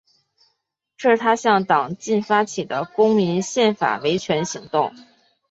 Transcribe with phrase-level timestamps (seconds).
[0.97, 4.91] 这是他向党禁发起的公民宪法维权行动。